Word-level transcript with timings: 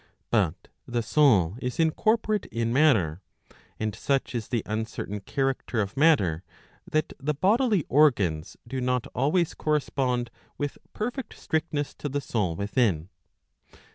But 0.31 0.67
the 0.87 1.03
soul 1.03 1.57
is 1.61 1.79
incorporate 1.79 2.47
in 2.47 2.73
matter, 2.73 3.21
and 3.79 3.93
such 3.93 4.33
is 4.33 4.47
the 4.47 4.63
uncertain 4.65 5.19
character 5.19 5.79
of 5.79 5.95
matter 5.95 6.41
that 6.91 7.13
the 7.19 7.35
bodily 7.35 7.85
organs 7.87 8.57
do 8.67 8.81
not 8.81 9.05
always 9.13 9.53
correspond 9.53 10.31
with 10.57 10.79
perfect 10.93 11.37
strictness 11.37 11.93
to 11.93 12.09
the 12.09 12.19
soul 12.19 12.55
within. 12.55 13.09